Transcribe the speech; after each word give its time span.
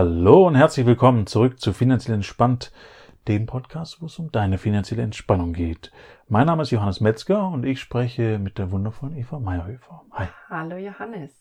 Hallo 0.00 0.46
und 0.46 0.54
herzlich 0.54 0.86
willkommen 0.86 1.26
zurück 1.26 1.58
zu 1.58 1.72
Finanziell 1.72 2.14
Entspannt, 2.14 2.70
dem 3.26 3.46
Podcast, 3.46 4.00
wo 4.00 4.06
es 4.06 4.16
um 4.20 4.30
deine 4.30 4.56
finanzielle 4.56 5.02
Entspannung 5.02 5.52
geht. 5.52 5.90
Mein 6.28 6.46
Name 6.46 6.62
ist 6.62 6.70
Johannes 6.70 7.00
Metzger 7.00 7.48
und 7.48 7.66
ich 7.66 7.80
spreche 7.80 8.38
mit 8.38 8.58
der 8.58 8.70
wundervollen 8.70 9.16
Eva 9.16 9.40
Meyerhöfer. 9.40 10.04
Hi. 10.12 10.28
Hallo 10.48 10.76
Johannes. 10.76 11.32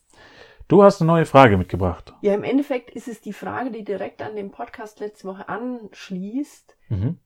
Du 0.67 0.81
hast 0.81 0.99
eine 0.99 1.07
neue 1.07 1.28
Frage 1.28 1.55
mitgebracht. 1.55 2.15
Ja, 2.21 2.33
im 2.33 2.43
Endeffekt 2.43 2.89
ist 2.89 3.07
es 3.07 3.21
die 3.21 3.31
Frage, 3.31 3.70
die 3.70 3.83
direkt 3.83 4.24
an 4.24 4.35
den 4.35 4.49
Podcast 4.49 5.01
letzte 5.01 5.28
Woche 5.28 5.47
anschließt. 5.47 6.76
Mhm. 6.89 7.19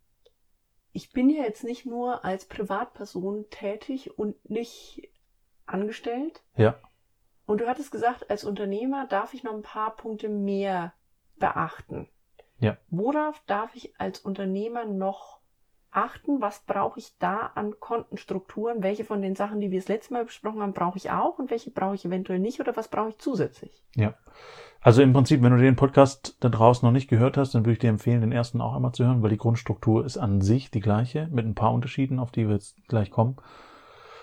Ich 0.91 1.13
bin 1.13 1.29
ja 1.29 1.43
jetzt 1.43 1.63
nicht 1.63 1.85
nur 1.85 2.25
als 2.25 2.43
Privatperson 2.43 3.45
tätig 3.49 4.19
und 4.19 4.35
nicht 4.49 5.09
angestellt. 5.65 6.43
Ja. 6.57 6.75
Und 7.45 7.61
du 7.61 7.67
hattest 7.67 7.93
gesagt, 7.93 8.29
als 8.29 8.43
Unternehmer 8.43 9.07
darf 9.07 9.33
ich 9.33 9.45
noch 9.45 9.53
ein 9.53 9.61
paar 9.61 9.95
Punkte 9.95 10.27
mehr 10.27 10.91
beachten. 11.41 12.07
Ja. 12.59 12.77
Worauf 12.89 13.41
darf 13.47 13.75
ich 13.75 13.93
als 13.99 14.19
Unternehmer 14.19 14.85
noch 14.85 15.39
achten? 15.91 16.39
Was 16.41 16.63
brauche 16.65 16.99
ich 16.99 17.17
da 17.19 17.51
an 17.55 17.73
Kontenstrukturen? 17.79 18.83
Welche 18.83 19.03
von 19.03 19.21
den 19.21 19.35
Sachen, 19.35 19.59
die 19.59 19.71
wir 19.71 19.79
das 19.79 19.89
letzte 19.89 20.13
Mal 20.13 20.25
besprochen 20.25 20.61
haben, 20.61 20.73
brauche 20.73 20.97
ich 20.97 21.11
auch 21.11 21.39
und 21.39 21.51
welche 21.51 21.71
brauche 21.71 21.95
ich 21.95 22.05
eventuell 22.05 22.39
nicht 22.39 22.59
oder 22.59 22.77
was 22.77 22.87
brauche 22.87 23.09
ich 23.09 23.17
zusätzlich? 23.17 23.83
Ja. 23.95 24.13
Also 24.79 25.01
im 25.01 25.13
Prinzip, 25.13 25.43
wenn 25.43 25.51
du 25.51 25.57
den 25.57 25.75
Podcast 25.75 26.37
da 26.39 26.49
draußen 26.49 26.85
noch 26.85 26.93
nicht 26.93 27.09
gehört 27.09 27.37
hast, 27.37 27.53
dann 27.53 27.63
würde 27.63 27.73
ich 27.73 27.79
dir 27.79 27.89
empfehlen, 27.89 28.21
den 28.21 28.31
ersten 28.31 28.61
auch 28.61 28.75
einmal 28.75 28.93
zu 28.93 29.05
hören, 29.05 29.21
weil 29.21 29.29
die 29.29 29.37
Grundstruktur 29.37 30.05
ist 30.05 30.17
an 30.17 30.41
sich 30.41 30.71
die 30.71 30.79
gleiche, 30.79 31.27
mit 31.31 31.45
ein 31.45 31.55
paar 31.55 31.73
Unterschieden, 31.73 32.19
auf 32.19 32.31
die 32.31 32.47
wir 32.47 32.55
jetzt 32.55 32.75
gleich 32.87 33.11
kommen. 33.11 33.35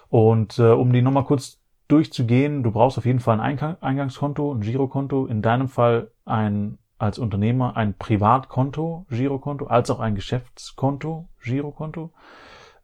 Und 0.08 0.58
äh, 0.58 0.70
um 0.70 0.92
die 0.92 1.02
nochmal 1.02 1.24
kurz 1.24 1.60
durchzugehen, 1.86 2.62
du 2.62 2.72
brauchst 2.72 2.98
auf 2.98 3.06
jeden 3.06 3.20
Fall 3.20 3.40
ein 3.40 3.58
Eingangskonto, 3.80 4.52
ein 4.52 4.60
Girokonto, 4.60 5.26
in 5.26 5.42
deinem 5.42 5.68
Fall 5.68 6.10
ein 6.24 6.78
als 6.98 7.18
Unternehmer 7.18 7.76
ein 7.76 7.94
Privatkonto, 7.94 9.06
Girokonto, 9.08 9.66
als 9.66 9.90
auch 9.90 10.00
ein 10.00 10.14
Geschäftskonto, 10.14 11.28
Girokonto, 11.42 12.12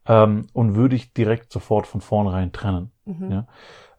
ähm, 0.07 0.47
und 0.53 0.75
würde 0.75 0.95
ich 0.95 1.13
direkt 1.13 1.51
sofort 1.51 1.87
von 1.87 2.01
vornherein 2.01 2.51
trennen. 2.51 2.91
Mhm. 3.05 3.31
Ja? 3.31 3.47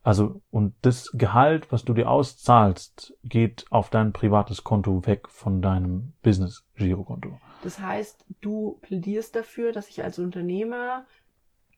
Also, 0.02 0.40
und 0.50 0.74
das 0.82 1.10
Gehalt, 1.14 1.72
was 1.72 1.84
du 1.84 1.92
dir 1.92 2.08
auszahlst, 2.08 3.14
geht 3.24 3.66
auf 3.70 3.90
dein 3.90 4.12
privates 4.12 4.62
Konto 4.62 5.04
weg 5.04 5.28
von 5.28 5.60
deinem 5.60 6.12
Business-Girokonto. 6.22 7.40
Das 7.64 7.80
heißt, 7.80 8.24
du 8.40 8.78
plädierst 8.82 9.34
dafür, 9.34 9.72
dass 9.72 9.88
ich 9.88 10.04
als 10.04 10.20
Unternehmer 10.20 11.04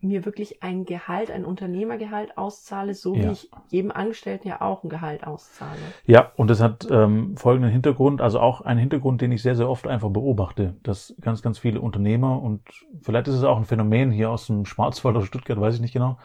mir 0.00 0.24
wirklich 0.24 0.62
ein 0.62 0.84
Gehalt, 0.84 1.30
ein 1.30 1.44
Unternehmergehalt 1.44 2.38
auszahle, 2.38 2.94
so 2.94 3.14
ja. 3.14 3.24
wie 3.24 3.32
ich 3.32 3.50
jedem 3.68 3.90
Angestellten 3.90 4.46
ja 4.46 4.60
auch 4.60 4.84
ein 4.84 4.88
Gehalt 4.88 5.26
auszahle. 5.26 5.78
Ja, 6.06 6.30
und 6.36 6.48
das 6.48 6.60
hat 6.60 6.86
ähm, 6.90 7.36
folgenden 7.36 7.72
Hintergrund, 7.72 8.20
also 8.20 8.38
auch 8.38 8.60
einen 8.60 8.78
Hintergrund, 8.78 9.20
den 9.20 9.32
ich 9.32 9.42
sehr, 9.42 9.56
sehr 9.56 9.68
oft 9.68 9.88
einfach 9.88 10.10
beobachte, 10.10 10.76
dass 10.84 11.14
ganz, 11.20 11.42
ganz 11.42 11.58
viele 11.58 11.80
Unternehmer 11.80 12.40
und 12.40 12.62
vielleicht 13.02 13.26
ist 13.26 13.34
es 13.34 13.44
auch 13.44 13.56
ein 13.56 13.64
Phänomen 13.64 14.12
hier 14.12 14.30
aus 14.30 14.46
dem 14.46 14.66
Schwarzwald 14.66 15.16
oder 15.16 15.26
Stuttgart, 15.26 15.60
weiß 15.60 15.76
ich 15.76 15.80
nicht 15.80 15.94
genau, 15.94 16.16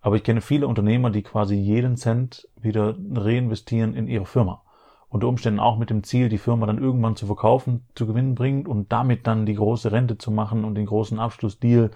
aber 0.00 0.16
ich 0.16 0.24
kenne 0.24 0.40
viele 0.40 0.66
Unternehmer, 0.66 1.10
die 1.10 1.22
quasi 1.22 1.54
jeden 1.54 1.96
Cent 1.96 2.48
wieder 2.60 2.96
reinvestieren 3.14 3.94
in 3.94 4.08
ihre 4.08 4.26
Firma. 4.26 4.62
Unter 5.10 5.28
Umständen 5.28 5.60
auch 5.60 5.76
mit 5.76 5.90
dem 5.90 6.04
Ziel, 6.04 6.30
die 6.30 6.38
Firma 6.38 6.64
dann 6.64 6.78
irgendwann 6.78 7.16
zu 7.16 7.26
verkaufen, 7.26 7.84
zu 7.94 8.06
gewinnen 8.06 8.34
bringt 8.34 8.66
und 8.66 8.90
damit 8.90 9.26
dann 9.26 9.44
die 9.44 9.54
große 9.54 9.92
Rente 9.92 10.16
zu 10.16 10.30
machen 10.30 10.64
und 10.64 10.74
den 10.74 10.86
großen 10.86 11.18
Abschlussdeal 11.18 11.90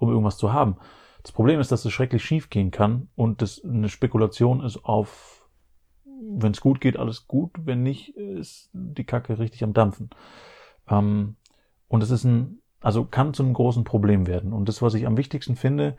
um 0.00 0.08
irgendwas 0.08 0.36
zu 0.36 0.52
haben. 0.52 0.76
Das 1.22 1.32
Problem 1.32 1.60
ist, 1.60 1.70
dass 1.70 1.84
es 1.84 1.92
schrecklich 1.92 2.24
schief 2.24 2.50
gehen 2.50 2.70
kann 2.70 3.08
und 3.14 3.42
das 3.42 3.62
eine 3.62 3.88
Spekulation 3.88 4.64
ist 4.64 4.84
auf, 4.84 5.48
wenn 6.04 6.52
es 6.52 6.60
gut 6.60 6.80
geht, 6.80 6.96
alles 6.96 7.28
gut, 7.28 7.50
wenn 7.64 7.82
nicht, 7.82 8.16
ist 8.16 8.70
die 8.72 9.04
Kacke 9.04 9.38
richtig 9.38 9.62
am 9.62 9.74
Dampfen. 9.74 10.10
Ähm, 10.88 11.36
und 11.88 12.02
es 12.02 12.10
ist 12.10 12.24
ein, 12.24 12.60
also 12.80 13.04
kann 13.04 13.34
zu 13.34 13.42
einem 13.42 13.52
großen 13.52 13.84
Problem 13.84 14.26
werden. 14.26 14.52
Und 14.52 14.68
das, 14.68 14.80
was 14.80 14.94
ich 14.94 15.06
am 15.06 15.16
wichtigsten 15.16 15.56
finde, 15.56 15.96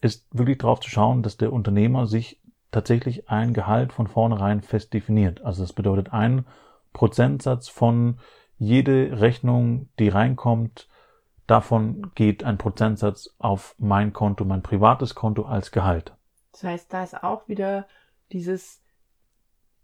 ist 0.00 0.26
wirklich 0.32 0.58
darauf 0.58 0.80
zu 0.80 0.90
schauen, 0.90 1.22
dass 1.22 1.36
der 1.36 1.52
Unternehmer 1.52 2.06
sich 2.06 2.40
tatsächlich 2.72 3.28
ein 3.28 3.54
Gehalt 3.54 3.92
von 3.92 4.08
vornherein 4.08 4.62
fest 4.62 4.92
definiert. 4.92 5.42
Also 5.42 5.62
das 5.62 5.72
bedeutet 5.72 6.12
ein 6.12 6.44
Prozentsatz 6.92 7.68
von 7.68 8.18
jede 8.58 9.20
Rechnung, 9.20 9.88
die 9.98 10.08
reinkommt, 10.08 10.88
Davon 11.46 12.10
geht 12.14 12.42
ein 12.42 12.58
Prozentsatz 12.58 13.34
auf 13.38 13.74
mein 13.78 14.12
Konto, 14.12 14.44
mein 14.44 14.62
privates 14.62 15.14
Konto 15.14 15.44
als 15.44 15.70
Gehalt. 15.70 16.12
Das 16.52 16.64
heißt, 16.64 16.92
da 16.92 17.04
ist 17.04 17.22
auch 17.22 17.48
wieder 17.48 17.86
dieses, 18.32 18.82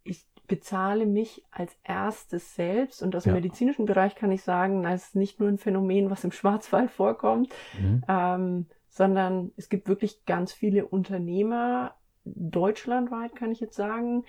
ich 0.02 0.26
bezahle 0.48 1.06
mich 1.06 1.44
als 1.50 1.76
erstes 1.84 2.54
selbst 2.54 3.02
und 3.02 3.14
aus 3.14 3.24
dem 3.24 3.34
ja. 3.34 3.40
medizinischen 3.40 3.86
Bereich 3.86 4.16
kann 4.16 4.32
ich 4.32 4.42
sagen, 4.42 4.82
das 4.82 5.08
ist 5.08 5.16
nicht 5.16 5.38
nur 5.38 5.48
ein 5.48 5.58
Phänomen, 5.58 6.10
was 6.10 6.24
im 6.24 6.32
Schwarzwald 6.32 6.90
vorkommt, 6.90 7.52
mhm. 7.78 8.02
ähm, 8.08 8.66
sondern 8.88 9.52
es 9.56 9.68
gibt 9.68 9.88
wirklich 9.88 10.24
ganz 10.26 10.52
viele 10.52 10.86
Unternehmer, 10.86 11.94
deutschlandweit 12.24 13.34
kann 13.36 13.52
ich 13.52 13.60
jetzt 13.60 13.76
sagen, 13.76 14.24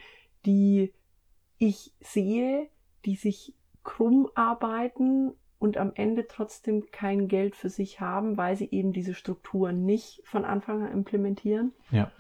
die 0.45 0.93
ich 1.57 1.93
sehe, 1.99 2.67
die 3.05 3.15
sich 3.15 3.55
krumm 3.83 4.29
arbeiten 4.35 5.33
und 5.63 5.77
am 5.77 5.93
Ende 5.95 6.27
trotzdem 6.27 6.91
kein 6.91 7.29
Geld 7.29 7.55
für 7.55 7.69
sich 7.69 8.01
haben, 8.01 8.35
weil 8.35 8.57
sie 8.57 8.69
eben 8.69 8.91
diese 8.91 9.13
Strukturen 9.13 9.85
nicht 9.85 10.21
von 10.25 10.43
Anfang 10.43 10.83
an 10.83 10.91
implementieren. 10.91 11.71
Ja. 11.89 12.11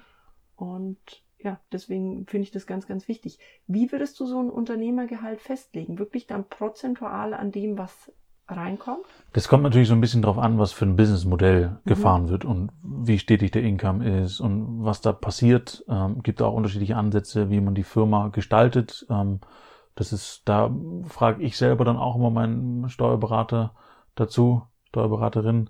Und 0.55 0.97
ja, 1.39 1.59
deswegen 1.73 2.25
finde 2.25 2.43
ich 2.43 2.51
das 2.51 2.65
ganz, 2.65 2.87
ganz 2.87 3.09
wichtig. 3.09 3.39
Wie 3.67 3.91
würdest 3.91 4.17
du 4.21 4.25
so 4.25 4.39
ein 4.39 4.49
Unternehmergehalt 4.49 5.41
festlegen? 5.41 5.99
Wirklich 5.99 6.25
dann 6.25 6.45
prozentual 6.45 7.33
an 7.33 7.51
dem, 7.51 7.77
was 7.77 8.13
reinkommt? 8.47 9.07
Das 9.33 9.49
kommt 9.49 9.63
natürlich 9.63 9.89
so 9.89 9.93
ein 9.93 9.99
bisschen 9.99 10.21
drauf 10.21 10.37
an, 10.37 10.57
was 10.57 10.71
für 10.71 10.85
ein 10.85 10.95
Businessmodell 10.95 11.67
mhm. 11.67 11.77
gefahren 11.83 12.29
wird 12.29 12.45
und 12.45 12.71
wie 12.81 13.19
stetig 13.19 13.51
der 13.51 13.63
Income 13.63 14.21
ist 14.21 14.39
und 14.39 14.85
was 14.85 15.01
da 15.01 15.11
passiert. 15.11 15.83
Ähm, 15.89 16.23
gibt 16.23 16.41
auch 16.41 16.53
unterschiedliche 16.53 16.95
Ansätze, 16.95 17.49
wie 17.49 17.59
man 17.59 17.75
die 17.75 17.83
Firma 17.83 18.29
gestaltet. 18.29 19.05
Ähm, 19.09 19.41
das 19.95 20.11
ist, 20.11 20.41
da 20.45 20.71
frage 21.07 21.43
ich 21.43 21.57
selber 21.57 21.85
dann 21.85 21.97
auch 21.97 22.15
immer 22.15 22.29
meinen 22.29 22.89
Steuerberater 22.89 23.73
dazu, 24.15 24.63
Steuerberaterin, 24.89 25.69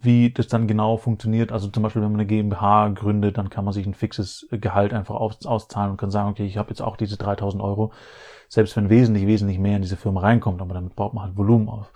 wie 0.00 0.32
das 0.32 0.48
dann 0.48 0.66
genau 0.66 0.96
funktioniert. 0.96 1.52
Also 1.52 1.68
zum 1.68 1.82
Beispiel, 1.82 2.02
wenn 2.02 2.12
man 2.12 2.20
eine 2.20 2.26
GmbH 2.26 2.88
gründet, 2.88 3.36
dann 3.36 3.50
kann 3.50 3.64
man 3.64 3.74
sich 3.74 3.86
ein 3.86 3.94
fixes 3.94 4.48
Gehalt 4.50 4.94
einfach 4.94 5.14
aus, 5.14 5.44
auszahlen 5.44 5.92
und 5.92 5.96
kann 5.98 6.10
sagen, 6.10 6.30
okay, 6.30 6.46
ich 6.46 6.56
habe 6.56 6.70
jetzt 6.70 6.80
auch 6.80 6.96
diese 6.96 7.16
3000 7.16 7.62
Euro, 7.62 7.92
selbst 8.48 8.76
wenn 8.76 8.88
wesentlich, 8.88 9.26
wesentlich 9.26 9.58
mehr 9.58 9.76
in 9.76 9.82
diese 9.82 9.96
Firma 9.96 10.20
reinkommt, 10.20 10.62
aber 10.62 10.74
damit 10.74 10.96
baut 10.96 11.12
man 11.12 11.24
halt 11.24 11.36
Volumen 11.36 11.68
auf. 11.68 11.92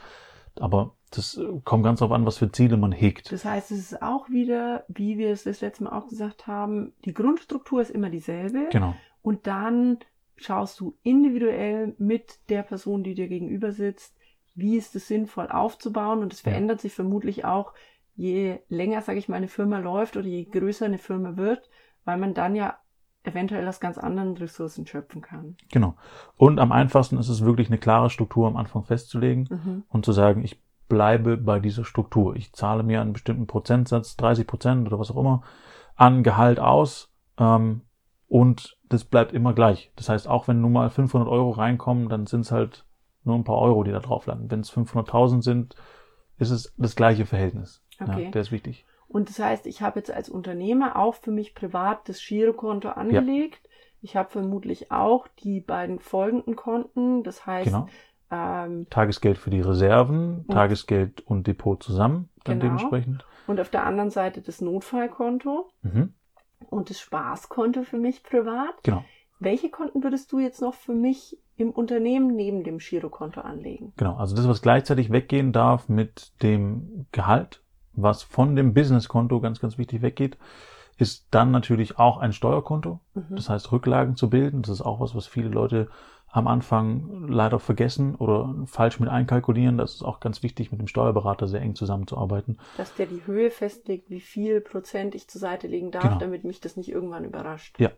Aber 0.61 0.93
das 1.11 1.41
kommt 1.65 1.85
ganz 1.85 2.01
darauf 2.01 2.15
an, 2.15 2.27
was 2.27 2.39
für 2.39 2.51
Ziele 2.51 2.77
man 2.77 2.93
hegt. 2.93 3.33
Das 3.33 3.45
heißt, 3.45 3.71
es 3.71 3.79
ist 3.79 4.03
auch 4.03 4.29
wieder, 4.29 4.85
wie 4.89 5.17
wir 5.17 5.31
es 5.31 5.45
das 5.45 5.61
letzte 5.61 5.85
Mal 5.85 5.97
auch 5.97 6.09
gesagt 6.09 6.47
haben, 6.47 6.93
die 7.05 7.15
Grundstruktur 7.15 7.81
ist 7.81 7.91
immer 7.91 8.11
dieselbe. 8.11 8.69
Genau. 8.71 8.95
Und 9.23 9.47
dann 9.47 9.99
schaust 10.37 10.81
du 10.81 10.97
individuell 11.03 11.95
mit 11.99 12.39
der 12.49 12.63
Person, 12.63 13.05
die 13.05 13.15
dir 13.15 13.29
gegenüber 13.29 13.73
sitzt, 13.73 14.17
wie 14.55 14.77
ist 14.77 14.95
es 14.95 15.09
sinnvoll 15.09 15.49
aufzubauen 15.49 16.21
und 16.23 16.33
es 16.33 16.41
verändert 16.41 16.81
sich 16.81 16.93
vermutlich 16.93 17.45
auch, 17.45 17.73
je 18.17 18.59
länger, 18.69 19.03
sage 19.03 19.19
ich 19.19 19.29
mal, 19.29 19.37
eine 19.37 19.49
Firma 19.49 19.79
läuft 19.79 20.17
oder 20.17 20.27
je 20.27 20.45
größer 20.45 20.87
eine 20.87 20.99
Firma 20.99 21.37
wird, 21.37 21.69
weil 22.05 22.19
man 22.19 22.35
dann 22.35 22.55
ja 22.55 22.79
eventuell 23.25 23.67
aus 23.67 23.81
ganz 23.81 23.99
anderen 23.99 24.37
Ressourcen 24.37 24.87
schöpfen 24.87 25.23
kann. 25.23 25.57
Genau. 25.73 25.97
Und 26.37 26.61
am 26.61 26.73
einfachsten 26.73 27.19
ist 27.19 27.29
es 27.29 27.45
wirklich 27.45 27.69
eine 27.69 27.79
klare 27.79 28.11
Struktur 28.11 28.47
am 28.47 28.57
Anfang 28.57 28.85
festzulegen 28.85 29.49
mhm. 29.51 29.83
und 29.89 30.05
zu 30.05 30.13
sagen, 30.13 30.45
ich 30.45 30.63
bleibe 30.89 31.37
bei 31.39 31.59
dieser 31.59 31.85
Struktur. 31.85 32.37
Ich 32.37 32.53
zahle 32.53 32.83
mir 32.83 33.01
einen 33.01 33.15
bestimmten 33.15 33.47
Prozentsatz, 33.47 34.17
30 34.17 34.47
Prozent 34.47 34.87
oder 34.87 34.99
was 34.99 35.11
auch 35.11 35.17
immer, 35.17 35.43
an 35.97 36.23
Gehalt 36.23 36.61
aus 36.61 37.13
ähm, 37.39 37.81
und 38.35 38.77
das 38.89 39.05
bleibt 39.05 39.33
immer 39.33 39.55
gleich. 39.55 39.93
Das 39.95 40.09
heißt, 40.09 40.27
auch 40.27 40.49
wenn 40.49 40.61
nun 40.61 40.73
mal 40.73 40.91
500 40.91 41.29
Euro 41.29 41.51
reinkommen, 41.51 42.09
dann 42.09 42.27
sind 42.27 42.41
es 42.41 42.51
halt 42.51 42.85
nur 43.23 43.37
ein 43.37 43.45
paar 43.45 43.59
Euro, 43.59 43.85
die 43.85 43.93
da 43.93 44.01
drauf 44.01 44.27
landen. 44.27 44.51
Wenn 44.51 44.59
es 44.59 44.73
500.000 44.73 45.41
sind, 45.41 45.77
ist 46.37 46.51
es 46.51 46.75
das 46.77 46.97
gleiche 46.97 47.27
Verhältnis. 47.27 47.85
Okay. 48.01 48.25
Ja, 48.25 48.31
der 48.33 48.41
ist 48.41 48.51
wichtig. 48.51 48.87
Und 49.07 49.29
das 49.29 49.39
heißt, 49.39 49.69
ich 49.69 49.83
habe 49.83 50.01
jetzt 50.01 50.11
als 50.11 50.29
Unternehmer 50.29 50.97
auch 50.97 51.15
für 51.15 51.31
mich 51.31 51.55
privat 51.55 52.09
das 52.09 52.21
Girokonto 52.21 52.89
angelegt. 52.89 53.61
Ja. 53.63 53.71
Ich 54.03 54.17
habe 54.17 54.31
vermutlich 54.31 54.91
auch 54.91 55.29
die 55.45 55.61
beiden 55.61 56.01
folgenden 56.01 56.57
Konten. 56.57 57.23
Das 57.23 57.47
heißt, 57.47 57.67
genau. 57.67 57.87
ähm, 58.33 58.89
Tagesgeld 58.91 59.39
für 59.39 59.51
die 59.51 59.61
Reserven, 59.61 60.39
und 60.39 60.51
Tagesgeld 60.51 61.21
und 61.21 61.47
Depot 61.47 61.81
zusammen, 61.81 62.31
dann 62.43 62.59
genau. 62.59 62.75
dementsprechend. 62.75 63.25
Und 63.47 63.61
auf 63.61 63.69
der 63.69 63.87
anderen 63.87 64.11
Seite 64.11 64.43
das 64.43 64.61
Notfallkonto. 64.61 65.71
Mhm 65.83 66.15
und 66.71 66.91
das 66.91 67.01
Spaßkonto 67.01 67.83
für 67.83 67.99
mich 67.99 68.23
privat. 68.23 68.83
Genau. 68.83 69.05
Welche 69.41 69.71
Konten 69.71 70.03
würdest 70.03 70.33
du 70.33 70.39
jetzt 70.39 70.61
noch 70.61 70.75
für 70.75 70.95
mich 70.95 71.39
im 71.57 71.71
Unternehmen 71.71 72.35
neben 72.35 72.65
dem 72.65 72.79
Girokonto 72.79 73.41
anlegen? 73.41 73.93
Genau, 73.97 74.17
also 74.17 74.35
das, 74.35 74.49
was 74.49 74.63
gleichzeitig 74.63 75.11
weggehen 75.11 75.53
darf 75.53 75.89
mit 75.89 76.33
dem 76.43 77.07
Gehalt, 77.13 77.63
was 77.93 78.23
von 78.23 78.57
dem 78.57 78.75
Businesskonto 78.75 79.41
ganz, 79.41 79.61
ganz 79.61 79.79
wichtig 79.79 80.03
weggeht, 80.03 80.39
ist 80.97 81.27
dann 81.31 81.51
natürlich 81.51 81.99
auch 81.99 82.19
ein 82.19 82.33
Steuerkonto. 82.33 83.01
Mhm. 83.15 83.37
Das 83.37 83.49
heißt, 83.49 83.73
Rücklagen 83.73 84.17
zu 84.17 84.31
bilden. 84.31 84.63
Das 84.63 84.71
ist 84.71 84.83
auch 84.83 85.01
was, 85.01 85.15
was 85.15 85.27
viele 85.27 85.49
Leute 85.49 85.89
am 86.35 86.49
Anfang 86.49 87.29
leider 87.29 87.61
vergessen 87.61 88.17
oder 88.17 88.53
falsch 88.67 88.99
mit 88.99 89.09
einkalkulieren. 89.09 89.79
Das 89.79 89.95
ist 89.95 90.03
auch 90.03 90.19
ganz 90.19 90.43
wichtig, 90.43 90.73
mit 90.73 90.81
dem 90.81 90.89
Steuerberater 90.89 91.47
sehr 91.47 91.61
eng 91.61 91.77
zusammenzuarbeiten. 91.77 92.59
Dass 92.77 92.93
der 92.97 93.07
die 93.07 93.25
Höhe 93.25 93.53
festlegt, 93.53 94.11
wie 94.11 94.19
viel 94.19 94.61
Prozent 94.61 95.15
ich 95.15 95.29
zur 95.29 95.41
Seite 95.41 95.69
legen 95.69 95.93
darf, 95.93 96.03
genau. 96.03 96.19
damit 96.19 96.43
mich 96.43 96.61
das 96.61 96.77
nicht 96.77 96.91
irgendwann 96.91 97.25
überrascht. 97.25 97.79
Ja, 97.79 97.91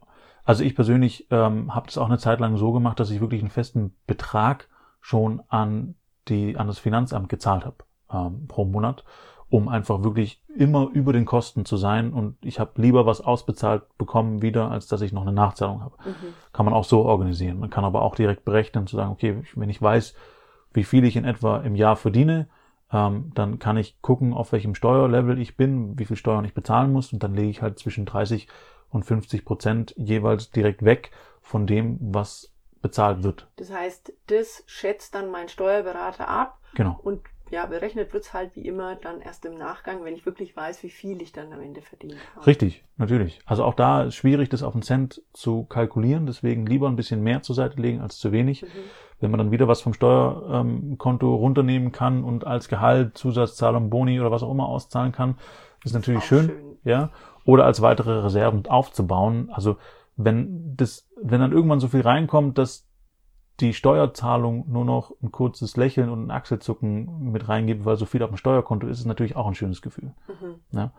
also 0.44 0.65
ich 0.65 0.75
persönlich 0.75 1.27
ähm, 1.31 1.75
habe 1.75 1.87
das 1.87 1.97
auch 1.97 2.05
eine 2.05 2.19
Zeit 2.19 2.38
lang 2.38 2.59
so 2.59 2.73
gemacht, 2.73 3.00
dass 3.00 3.11
ich 3.11 3.23
wirklich 3.23 3.41
einen 3.41 3.49
festen 3.49 3.97
Betrag 4.06 4.69
schon 5.00 5.43
an 5.49 5.94
die 6.29 6.59
an 6.59 6.67
das 6.67 6.79
Finanzamt 6.79 7.31
gezahlt 7.31 7.65
habe 7.65 7.86
ähm, 8.12 8.47
pro 8.49 8.64
Monat 8.64 9.05
um 9.49 9.69
einfach 9.69 10.03
wirklich 10.03 10.43
immer 10.49 10.88
über 10.93 11.12
den 11.12 11.25
Kosten 11.25 11.64
zu 11.64 11.76
sein. 11.76 12.12
Und 12.12 12.37
ich 12.44 12.58
habe 12.58 12.81
lieber 12.82 13.06
was 13.06 13.20
ausbezahlt 13.20 13.82
bekommen 13.97 14.43
wieder, 14.43 14.70
als 14.70 14.87
dass 14.88 15.03
ich 15.03 15.12
noch 15.12 15.23
eine 15.23 15.32
Nachzahlung 15.32 15.82
habe. 15.82 15.97
Mhm. 16.05 16.35
Kann 16.53 16.64
man 16.64 16.75
auch 16.75 16.85
so 16.85 17.05
organisieren. 17.05 17.61
Man 17.61 17.70
kann 17.70 17.85
aber 17.85 18.03
auch 18.03 18.17
direkt 18.17 18.44
berechnen, 18.44 18.87
zu 18.87 18.97
sagen, 18.97 19.12
okay, 19.12 19.43
wenn 19.55 19.70
ich 19.70 19.81
weiß, 19.81 20.14
wie 20.73 20.85
viel 20.85 21.05
ich 21.05 21.17
in 21.17 21.25
etwa 21.25 21.58
im 21.58 21.76
Jahr 21.76 21.97
verdiene, 21.97 22.49
ähm, 22.93 23.31
dann 23.35 23.58
kann 23.58 23.76
ich 23.76 24.00
gucken, 24.03 24.35
auf 24.35 24.53
welchem 24.53 24.75
Steuerlevel 24.75 25.38
ich 25.41 25.56
bin, 25.56 25.99
wie 25.99 26.05
viel 26.05 26.17
Steuern 26.17 26.44
ich 26.44 26.55
bezahlen 26.55 26.93
muss. 26.93 27.12
Und 27.12 27.23
dann 27.23 27.35
lege 27.35 27.50
ich 27.50 27.62
halt 27.62 27.79
zwischen 27.79 28.05
30 28.05 28.49
und 28.91 29.05
50 29.05 29.44
Prozent 29.44 29.94
jeweils 29.97 30.50
direkt 30.50 30.85
weg 30.85 31.12
von 31.41 31.67
dem, 31.67 31.99
was 32.00 32.53
bezahlt 32.82 33.23
wird. 33.23 33.49
Das 33.56 33.73
heißt, 33.73 34.12
das 34.26 34.64
schätzt 34.67 35.14
dann 35.14 35.31
mein 35.31 35.49
Steuerberater 35.49 36.29
ab. 36.29 36.58
Genau. 36.75 36.99
Und 37.03 37.20
ja, 37.50 37.66
berechnet 37.66 38.12
wird's 38.12 38.32
halt 38.32 38.56
wie 38.56 38.66
immer 38.66 38.96
dann 38.96 39.20
erst 39.20 39.44
im 39.44 39.56
Nachgang, 39.56 40.04
wenn 40.04 40.14
ich 40.14 40.26
wirklich 40.26 40.56
weiß, 40.56 40.82
wie 40.82 40.90
viel 40.90 41.22
ich 41.22 41.32
dann 41.32 41.52
am 41.52 41.60
Ende 41.60 41.81
verdient 41.81 42.16
habe. 42.34 42.46
Richtig, 42.46 42.84
natürlich. 42.96 43.40
Also 43.46 43.64
auch 43.64 43.75
da 43.75 44.04
ist 44.04 44.16
schwierig, 44.16 44.48
das 44.48 44.62
auf 44.62 44.75
einen 44.75 44.82
Cent 44.82 45.22
zu 45.32 45.64
kalkulieren. 45.64 46.26
Deswegen 46.26 46.66
lieber 46.66 46.88
ein 46.88 46.96
bisschen 46.96 47.22
mehr 47.22 47.43
zur 47.43 47.54
Seite 47.54 47.81
legen 47.81 48.00
als 48.00 48.19
zu 48.19 48.32
wenig. 48.32 48.62
Mhm. 48.62 48.66
Wenn 49.20 49.31
man 49.31 49.38
dann 49.38 49.50
wieder 49.50 49.69
was 49.69 49.81
vom 49.81 49.94
Steuerkonto 49.94 51.26
ähm, 51.26 51.34
runternehmen 51.34 51.93
kann 51.93 52.25
und 52.25 52.46
als 52.46 52.69
Gehalt, 52.69 53.16
Zusatzzahlung, 53.16 53.90
Boni 53.90 54.20
oder 54.20 54.31
was 54.31 54.43
auch 54.43 54.50
immer 54.50 54.69
auszahlen 54.69 55.12
kann, 55.12 55.37
ist 55.84 55.94
natürlich 55.94 56.25
schön, 56.25 56.46
schön, 56.46 56.78
ja. 56.84 57.10
Oder 57.44 57.64
als 57.64 57.81
weitere 57.81 58.22
Reserven 58.22 58.66
aufzubauen. 58.66 59.50
Also 59.52 59.76
wenn 60.16 60.76
das, 60.76 61.08
wenn 61.22 61.40
dann 61.40 61.52
irgendwann 61.52 61.81
so 61.81 61.88
viel 61.88 62.00
reinkommt, 62.00 62.58
dass 62.58 62.86
die 63.61 63.73
Steuerzahlung 63.73 64.70
nur 64.70 64.85
noch 64.85 65.12
ein 65.23 65.32
kurzes 65.32 65.76
Lächeln 65.76 66.11
und 66.11 66.26
ein 66.26 66.31
Achselzucken 66.31 67.32
mit 67.32 67.49
reingibt, 67.49 67.85
weil 67.85 67.97
so 67.97 68.05
viel 68.05 68.23
auf 68.23 68.31
dem 68.31 68.37
Steuerkonto 68.37 68.87
ist, 68.87 69.00
ist 69.00 69.06
natürlich 69.06 69.37
auch 69.37 69.47
ein 69.47 69.55
schönes 69.55 69.82
Gefühl. 69.82 70.14
Mhm. 70.29 70.61
Ja? 70.73 70.93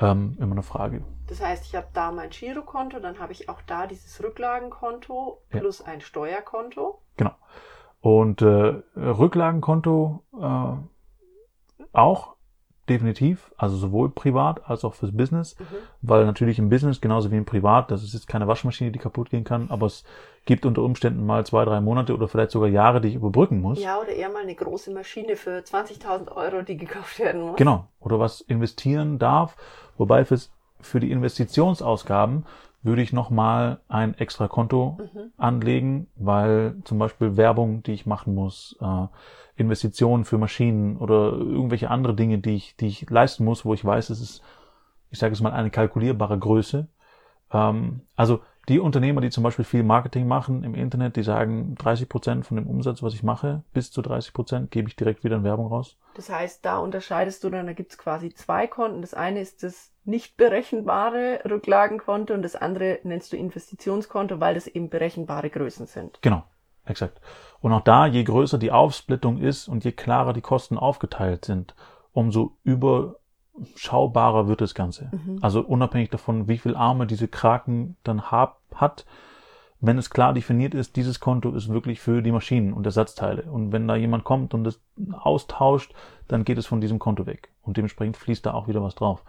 Ähm, 0.00 0.36
immer 0.38 0.52
eine 0.52 0.62
Frage. 0.62 1.02
Das 1.26 1.42
heißt, 1.42 1.64
ich 1.66 1.74
habe 1.74 1.88
da 1.92 2.12
mein 2.12 2.30
Girokonto, 2.30 3.00
dann 3.00 3.18
habe 3.18 3.32
ich 3.32 3.48
auch 3.48 3.60
da 3.62 3.86
dieses 3.86 4.22
Rücklagenkonto 4.22 5.42
plus 5.50 5.80
ja. 5.80 5.86
ein 5.86 6.00
Steuerkonto. 6.00 7.02
Genau. 7.16 7.34
Und 8.00 8.42
äh, 8.42 8.82
Rücklagenkonto 8.96 10.22
äh, 10.40 11.84
auch 11.92 12.36
definitiv, 12.88 13.50
also 13.56 13.76
sowohl 13.76 14.10
privat 14.10 14.68
als 14.68 14.84
auch 14.84 14.94
fürs 14.94 15.16
Business, 15.16 15.56
mhm. 15.58 15.64
weil 16.02 16.24
natürlich 16.24 16.58
im 16.58 16.68
Business 16.68 17.00
genauso 17.00 17.30
wie 17.30 17.36
im 17.36 17.44
Privat, 17.44 17.90
das 17.90 18.02
ist 18.02 18.14
jetzt 18.14 18.28
keine 18.28 18.46
Waschmaschine, 18.46 18.90
die 18.90 18.98
kaputt 18.98 19.30
gehen 19.30 19.44
kann, 19.44 19.66
aber 19.70 19.86
es 19.86 20.04
gibt 20.44 20.66
unter 20.66 20.82
Umständen 20.82 21.26
mal 21.26 21.44
zwei, 21.46 21.64
drei 21.64 21.80
Monate 21.80 22.14
oder 22.14 22.28
vielleicht 22.28 22.50
sogar 22.50 22.68
Jahre, 22.68 23.00
die 23.00 23.08
ich 23.08 23.14
überbrücken 23.14 23.60
muss. 23.60 23.82
Ja, 23.82 23.98
oder 24.00 24.10
eher 24.10 24.30
mal 24.30 24.42
eine 24.42 24.54
große 24.54 24.90
Maschine 24.90 25.36
für 25.36 25.58
20.000 25.58 26.34
Euro, 26.34 26.62
die 26.62 26.76
gekauft 26.76 27.18
werden 27.18 27.42
muss. 27.42 27.56
Genau, 27.56 27.86
oder 28.00 28.18
was 28.18 28.40
investieren 28.40 29.18
darf, 29.18 29.56
wobei 29.96 30.24
fürs, 30.24 30.50
für 30.80 31.00
die 31.00 31.10
Investitionsausgaben 31.10 32.46
würde 32.82 33.02
ich 33.02 33.12
nochmal 33.12 33.80
ein 33.88 34.14
extra 34.14 34.48
Konto 34.48 34.98
mhm. 34.98 35.32
anlegen, 35.36 36.06
weil 36.16 36.76
zum 36.84 36.98
Beispiel 36.98 37.36
Werbung, 37.36 37.82
die 37.82 37.92
ich 37.92 38.06
machen 38.06 38.34
muss, 38.34 38.76
äh, 38.80 39.06
Investitionen 39.56 40.24
für 40.24 40.38
Maschinen 40.38 40.96
oder 40.96 41.32
irgendwelche 41.32 41.90
andere 41.90 42.14
Dinge, 42.14 42.38
die 42.38 42.54
ich, 42.54 42.76
die 42.76 42.86
ich 42.86 43.10
leisten 43.10 43.44
muss, 43.44 43.64
wo 43.64 43.74
ich 43.74 43.84
weiß, 43.84 44.10
es 44.10 44.20
ist, 44.20 44.42
ich 45.10 45.18
sage 45.18 45.32
es 45.32 45.40
mal, 45.40 45.52
eine 45.52 45.70
kalkulierbare 45.70 46.38
Größe. 46.38 46.86
Ähm, 47.52 48.02
also 48.14 48.40
die 48.68 48.78
Unternehmer, 48.78 49.20
die 49.20 49.30
zum 49.30 49.42
Beispiel 49.42 49.64
viel 49.64 49.82
Marketing 49.82 50.26
machen 50.26 50.62
im 50.62 50.74
Internet, 50.74 51.16
die 51.16 51.22
sagen, 51.22 51.74
30 51.76 52.08
Prozent 52.08 52.46
von 52.46 52.56
dem 52.56 52.66
Umsatz, 52.66 53.02
was 53.02 53.14
ich 53.14 53.22
mache, 53.22 53.62
bis 53.72 53.90
zu 53.90 54.02
30 54.02 54.34
Prozent 54.34 54.70
gebe 54.70 54.88
ich 54.88 54.96
direkt 54.96 55.24
wieder 55.24 55.36
in 55.36 55.44
Werbung 55.44 55.68
raus. 55.68 55.96
Das 56.14 56.28
heißt, 56.28 56.64
da 56.64 56.78
unterscheidest 56.78 57.42
du 57.44 57.50
dann, 57.50 57.66
da 57.66 57.72
gibt's 57.72 57.96
quasi 57.96 58.32
zwei 58.34 58.66
Konten. 58.66 59.00
Das 59.00 59.14
eine 59.14 59.40
ist 59.40 59.62
das 59.62 59.92
nicht 60.04 60.36
berechenbare 60.36 61.40
Rücklagenkonto 61.48 62.34
und 62.34 62.42
das 62.42 62.56
andere 62.56 62.98
nennst 63.04 63.32
du 63.32 63.36
Investitionskonto, 63.36 64.40
weil 64.40 64.54
das 64.54 64.66
eben 64.66 64.90
berechenbare 64.90 65.48
Größen 65.48 65.86
sind. 65.86 66.18
Genau, 66.20 66.44
exakt. 66.84 67.20
Und 67.60 67.72
auch 67.72 67.82
da, 67.82 68.06
je 68.06 68.22
größer 68.22 68.58
die 68.58 68.72
Aufsplittung 68.72 69.38
ist 69.38 69.68
und 69.68 69.84
je 69.84 69.92
klarer 69.92 70.32
die 70.32 70.40
Kosten 70.42 70.76
aufgeteilt 70.76 71.44
sind, 71.44 71.74
umso 72.12 72.56
überschaubarer 73.58 74.48
wird 74.48 74.60
das 74.60 74.74
Ganze. 74.74 75.10
Mhm. 75.12 75.38
Also 75.40 75.60
unabhängig 75.60 76.10
davon, 76.10 76.48
wie 76.48 76.58
viel 76.58 76.74
Arme 76.74 77.06
diese 77.06 77.28
Kraken 77.28 77.96
dann 78.04 78.30
hab, 78.30 78.60
hat, 78.74 79.04
wenn 79.80 79.98
es 79.98 80.10
klar 80.10 80.32
definiert 80.32 80.74
ist, 80.74 80.96
dieses 80.96 81.20
Konto 81.20 81.54
ist 81.54 81.68
wirklich 81.68 82.00
für 82.00 82.20
die 82.20 82.32
Maschinen 82.32 82.72
und 82.72 82.84
Ersatzteile. 82.84 83.42
Und 83.42 83.70
wenn 83.70 83.86
da 83.86 83.94
jemand 83.94 84.24
kommt 84.24 84.52
und 84.52 84.64
das 84.64 84.80
austauscht, 85.12 85.94
dann 86.26 86.44
geht 86.44 86.58
es 86.58 86.66
von 86.66 86.80
diesem 86.80 86.98
Konto 86.98 87.26
weg. 87.26 87.50
Und 87.62 87.76
dementsprechend 87.76 88.16
fließt 88.16 88.44
da 88.44 88.54
auch 88.54 88.66
wieder 88.66 88.82
was 88.82 88.96
drauf. 88.96 89.22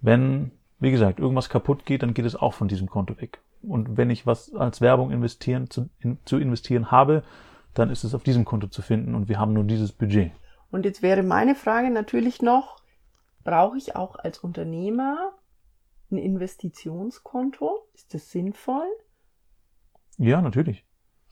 Wenn, 0.00 0.52
wie 0.78 0.92
gesagt, 0.92 1.18
irgendwas 1.18 1.48
kaputt 1.48 1.86
geht, 1.86 2.02
dann 2.02 2.14
geht 2.14 2.24
es 2.24 2.36
auch 2.36 2.54
von 2.54 2.68
diesem 2.68 2.88
Konto 2.88 3.20
weg. 3.20 3.40
Und 3.62 3.96
wenn 3.96 4.10
ich 4.10 4.26
was 4.26 4.54
als 4.54 4.80
Werbung 4.80 5.10
investieren, 5.10 5.68
zu, 5.68 5.88
in, 5.98 6.18
zu 6.24 6.38
investieren 6.38 6.90
habe, 6.92 7.24
dann 7.74 7.90
ist 7.90 8.04
es 8.04 8.14
auf 8.14 8.22
diesem 8.22 8.44
Konto 8.44 8.68
zu 8.68 8.82
finden 8.82 9.14
und 9.14 9.28
wir 9.28 9.38
haben 9.38 9.52
nur 9.52 9.64
dieses 9.64 9.92
Budget. 9.92 10.32
Und 10.70 10.84
jetzt 10.84 11.02
wäre 11.02 11.22
meine 11.22 11.54
Frage 11.54 11.90
natürlich 11.90 12.42
noch, 12.42 12.79
brauche 13.44 13.76
ich 13.76 13.96
auch 13.96 14.16
als 14.16 14.38
Unternehmer 14.38 15.32
ein 16.10 16.18
Investitionskonto? 16.18 17.86
Ist 17.94 18.14
das 18.14 18.30
sinnvoll? 18.30 18.86
Ja, 20.18 20.40
natürlich. 20.42 20.84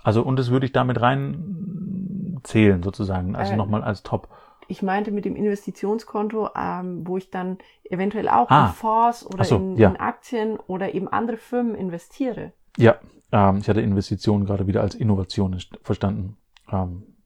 Also, 0.03 0.23
und 0.23 0.39
das 0.39 0.51
würde 0.51 0.67
ich 0.67 0.73
damit 0.73 1.01
reinzählen, 1.01 2.83
sozusagen. 2.83 3.37
Also 3.37 3.53
äh, 3.53 3.57
nochmal 3.57 3.83
als 3.83 4.03
Top. 4.03 4.29
Ich 4.69 4.83
meinte 4.83 5.11
mit 5.11 5.25
dem 5.25 5.35
Investitionskonto, 5.35 6.51
ähm, 6.55 7.07
wo 7.07 7.17
ich 7.17 7.31
dann 7.31 7.59
eventuell 7.85 8.29
auch 8.29 8.49
ah. 8.51 8.67
in 8.67 8.73
Fonds 8.75 9.27
oder 9.27 9.45
so, 9.45 9.57
in, 9.57 9.77
ja. 9.77 9.91
in 9.91 9.97
Aktien 9.97 10.59
oder 10.67 10.95
eben 10.95 11.09
andere 11.09 11.37
Firmen 11.37 11.75
investiere. 11.75 12.53
Ja, 12.77 12.97
ähm, 13.33 13.59
ich 13.59 13.69
hatte 13.69 13.81
Investitionen 13.81 14.45
gerade 14.45 14.67
wieder 14.67 14.83
als 14.83 14.95
Innovation 14.95 15.59
verstanden. 15.83 16.37
Ähm, 16.71 17.17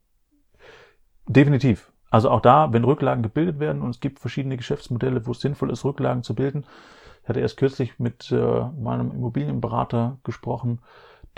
definitiv. 1.27 1.92
Also 2.13 2.29
auch 2.29 2.43
da, 2.43 2.75
wenn 2.75 2.85
Rücklagen 2.85 3.23
gebildet 3.23 3.59
werden 3.59 3.81
und 3.81 3.89
es 3.89 4.01
gibt 4.01 4.19
verschiedene 4.19 4.59
Geschäftsmodelle, 4.59 5.27
wo 5.27 5.31
es 5.31 5.41
sinnvoll 5.41 5.71
ist, 5.71 5.83
Rücklagen 5.83 6.23
zu 6.23 6.35
bilden. 6.35 6.67
Ich 7.23 7.29
hatte 7.31 7.41
erst 7.41 7.57
kürzlich 7.57 7.99
mit 7.99 8.31
äh, 8.31 8.65
meinem 8.79 9.13
Immobilienberater 9.13 10.19
gesprochen, 10.23 10.81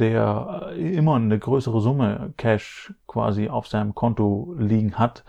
der 0.00 0.73
äh, 0.75 0.97
immer 0.97 1.14
eine 1.14 1.38
größere 1.38 1.81
Summe 1.81 2.35
Cash 2.38 2.93
quasi 3.07 3.49
auf 3.49 3.69
seinem 3.69 3.95
Konto 3.95 4.52
liegen 4.59 4.99
hat, 4.99 5.23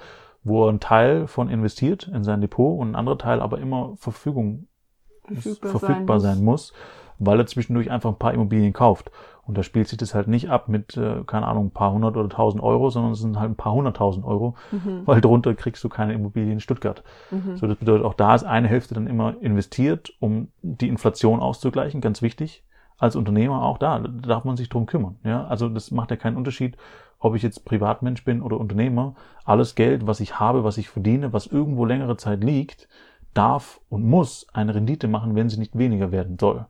wo 0.44 0.66
er 0.66 0.70
einen 0.70 0.80
Teil 0.80 1.28
von 1.28 1.48
investiert 1.48 2.08
in 2.08 2.24
sein 2.24 2.42
Depot 2.42 2.80
und 2.80 2.92
ein 2.92 2.96
anderer 2.96 3.20
Teil 3.20 3.40
aber 3.40 3.60
immer 3.60 3.94
Verfügung 3.98 4.68
verfügbar, 5.28 5.72
verfügbar 5.72 6.20
sein, 6.20 6.44
muss. 6.44 6.68
sein 6.68 6.74
muss 6.74 6.74
weil 7.20 7.40
er 7.40 7.48
zwischendurch 7.48 7.92
einfach 7.92 8.10
ein 8.10 8.20
paar 8.20 8.34
Immobilien 8.34 8.74
kauft. 8.74 9.12
Und 9.46 9.58
da 9.58 9.64
spielt 9.64 9.88
sich 9.88 9.98
das 9.98 10.16
halt 10.16 10.28
nicht 10.28 10.50
ab 10.50 10.70
mit, 10.70 10.98
äh, 10.98 11.24
keine 11.26 11.46
Ahnung, 11.46 11.68
ein 11.68 11.72
paar 11.72 11.92
hundert 11.92 12.18
oder 12.18 12.30
tausend 12.30 12.64
Euro, 12.64 12.90
sondern 12.90 13.12
es 13.12 13.20
sind 13.20 13.40
halt 13.40 13.52
ein 13.52 13.56
paar 13.56 13.74
hunderttausend 13.74 14.26
Euro, 14.26 14.56
mhm. 14.72 15.04
weil 15.06 15.22
drunter 15.22 15.54
kriegst 15.54 15.84
du 15.84 15.90
keine 15.90 16.14
Immobilien 16.14 16.54
in 16.54 16.60
Stuttgart. 16.60 17.04
Mhm. 17.30 17.56
So, 17.56 17.68
das 17.68 17.78
bedeutet, 17.78 18.06
auch 18.06 18.16
da 18.16 18.34
ist 18.34 18.44
eine 18.44 18.68
Hälfte 18.68 18.96
dann 18.96 19.06
immer 19.06 19.36
investiert, 19.42 20.14
um 20.20 20.48
die 20.64 20.90
Inflation 20.90 21.42
auszugleichen, 21.42 22.02
ganz 22.02 22.22
wichtig. 22.22 22.64
Als 22.98 23.16
Unternehmer 23.16 23.62
auch 23.62 23.78
da, 23.78 24.00
da 24.00 24.08
darf 24.08 24.46
man 24.46 24.56
sich 24.56 24.70
drum 24.70 24.86
kümmern. 24.86 25.18
Ja, 25.24 25.46
also 25.46 25.70
das 25.70 25.92
macht 25.92 26.12
ja 26.12 26.18
keinen 26.18 26.38
Unterschied, 26.38 26.78
ob 27.20 27.36
ich 27.36 27.44
jetzt 27.44 27.66
Privatmensch 27.66 28.24
bin 28.24 28.42
oder 28.42 28.58
Unternehmer. 28.58 29.16
Alles 29.44 29.76
Geld, 29.76 30.08
was 30.08 30.22
ich 30.22 30.40
habe, 30.40 30.64
was 30.64 30.78
ich 30.78 30.90
verdiene, 30.90 31.34
was 31.34 31.46
irgendwo 31.46 31.86
längere 31.86 32.16
Zeit 32.18 32.44
liegt, 32.44 32.88
darf 33.38 33.82
und 33.90 34.04
muss 34.04 34.48
eine 34.54 34.76
Rendite 34.76 35.08
machen, 35.08 35.36
wenn 35.36 35.50
sie 35.50 35.60
nicht 35.60 35.78
weniger 35.78 36.12
werden 36.12 36.38
soll. 36.40 36.66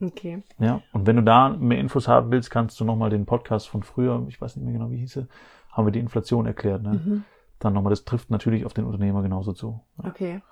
Okay. 0.00 0.42
Ja, 0.58 0.82
und 0.92 1.06
wenn 1.06 1.16
du 1.16 1.22
da 1.22 1.50
mehr 1.50 1.78
Infos 1.78 2.08
haben 2.08 2.30
willst, 2.30 2.50
kannst 2.50 2.78
du 2.80 2.84
nochmal 2.84 3.10
den 3.10 3.26
Podcast 3.26 3.68
von 3.68 3.82
früher, 3.82 4.24
ich 4.28 4.40
weiß 4.40 4.56
nicht 4.56 4.64
mehr 4.64 4.74
genau, 4.74 4.90
wie 4.90 4.98
hieß 4.98 5.16
er, 5.16 5.28
haben 5.70 5.86
wir 5.86 5.92
die 5.92 6.00
Inflation 6.00 6.46
erklärt. 6.46 6.82
Ne? 6.82 6.92
Mhm. 6.92 7.24
Dann 7.58 7.72
nochmal, 7.72 7.90
das 7.90 8.04
trifft 8.04 8.30
natürlich 8.30 8.66
auf 8.66 8.74
den 8.74 8.84
Unternehmer 8.84 9.22
genauso 9.22 9.52
zu. 9.52 9.80
Ja. 10.02 10.10
Okay. 10.10 10.42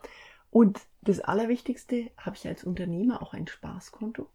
Und 0.50 0.80
das 1.00 1.20
Allerwichtigste, 1.20 2.10
habe 2.16 2.36
ich 2.36 2.46
als 2.46 2.64
Unternehmer 2.64 3.22
auch 3.22 3.32
ein 3.34 3.46
Spaßkonto? 3.46 4.26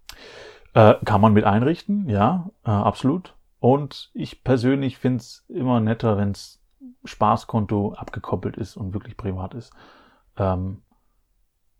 Äh, 0.73 0.95
kann 1.05 1.21
man 1.21 1.33
mit 1.33 1.45
einrichten, 1.45 2.09
ja, 2.09 2.49
äh, 2.65 2.69
absolut. 2.69 3.35
Und 3.59 4.11
ich 4.13 4.43
persönlich 4.43 4.97
finde 4.97 5.17
es 5.17 5.45
immer 5.47 5.79
netter, 5.79 6.17
wenns 6.17 6.61
Spaßkonto 7.05 7.93
abgekoppelt 7.93 8.57
ist 8.57 8.77
und 8.77 8.93
wirklich 8.93 9.17
privat 9.17 9.53
ist. 9.53 9.73
Ähm, 10.37 10.81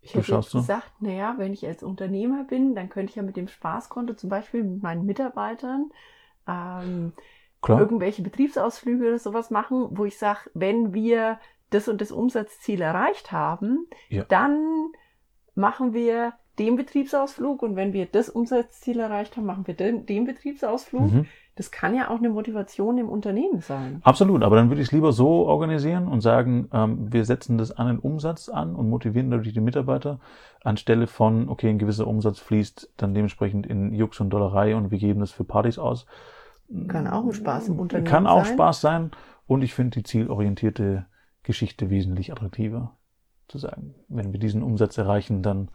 ich 0.00 0.14
hätte 0.14 0.32
jetzt 0.32 0.52
gesagt, 0.52 0.90
naja, 1.00 1.34
wenn 1.38 1.52
ich 1.52 1.66
als 1.66 1.82
Unternehmer 1.82 2.44
bin, 2.44 2.74
dann 2.74 2.88
könnte 2.88 3.10
ich 3.10 3.16
ja 3.16 3.22
mit 3.22 3.36
dem 3.36 3.48
Spaßkonto 3.48 4.14
zum 4.14 4.30
Beispiel 4.30 4.62
mit 4.64 4.82
meinen 4.82 5.04
Mitarbeitern 5.06 5.90
ähm, 6.46 7.12
irgendwelche 7.66 8.22
Betriebsausflüge 8.22 9.08
oder 9.08 9.18
sowas 9.18 9.50
machen, 9.50 9.88
wo 9.90 10.04
ich 10.04 10.16
sage, 10.18 10.50
wenn 10.54 10.94
wir 10.94 11.40
das 11.70 11.88
und 11.88 12.00
das 12.00 12.12
Umsatzziel 12.12 12.80
erreicht 12.80 13.32
haben, 13.32 13.86
Ja. 14.08 14.24
dann 14.24 14.92
machen 15.54 15.92
wir 15.92 16.34
den 16.58 16.76
Betriebsausflug 16.76 17.62
und 17.62 17.76
wenn 17.76 17.92
wir 17.92 18.06
das 18.06 18.28
Umsatzziel 18.28 19.00
erreicht 19.00 19.36
haben, 19.36 19.46
machen 19.46 19.66
wir 19.66 19.74
den, 19.74 20.06
den 20.06 20.24
Betriebsausflug. 20.24 21.12
Mhm. 21.12 21.26
Das 21.58 21.72
kann 21.72 21.92
ja 21.92 22.08
auch 22.08 22.18
eine 22.18 22.28
Motivation 22.28 22.98
im 22.98 23.08
Unternehmen 23.08 23.60
sein. 23.60 24.00
Absolut, 24.04 24.44
aber 24.44 24.54
dann 24.54 24.70
würde 24.70 24.80
ich 24.80 24.86
es 24.86 24.92
lieber 24.92 25.10
so 25.10 25.44
organisieren 25.44 26.06
und 26.06 26.20
sagen, 26.20 26.68
ähm, 26.72 27.12
wir 27.12 27.24
setzen 27.24 27.58
das 27.58 27.72
an 27.72 27.88
den 27.88 27.98
Umsatz 27.98 28.48
an 28.48 28.76
und 28.76 28.88
motivieren 28.88 29.32
dadurch 29.32 29.52
die 29.52 29.60
Mitarbeiter, 29.60 30.20
anstelle 30.62 31.08
von, 31.08 31.48
okay, 31.48 31.68
ein 31.68 31.80
gewisser 31.80 32.06
Umsatz 32.06 32.38
fließt 32.38 32.92
dann 32.96 33.12
dementsprechend 33.12 33.66
in 33.66 33.92
Jux 33.92 34.20
und 34.20 34.30
Dollerei 34.30 34.76
und 34.76 34.92
wir 34.92 34.98
geben 34.98 35.18
das 35.18 35.32
für 35.32 35.42
Partys 35.42 35.80
aus. 35.80 36.06
Kann 36.86 37.08
auch 37.08 37.24
ein 37.24 37.32
Spaß 37.32 37.70
im 37.70 37.80
Unternehmen 37.80 38.06
Kann 38.06 38.28
auch 38.28 38.44
sein. 38.44 38.54
Spaß 38.54 38.80
sein 38.80 39.10
und 39.48 39.62
ich 39.62 39.74
finde 39.74 39.98
die 39.98 40.04
zielorientierte 40.04 41.06
Geschichte 41.42 41.90
wesentlich 41.90 42.30
attraktiver. 42.30 42.96
Zu 43.48 43.58
sagen, 43.58 43.96
wenn 44.06 44.32
wir 44.32 44.38
diesen 44.38 44.62
Umsatz 44.62 44.96
erreichen, 44.96 45.42
dann 45.42 45.72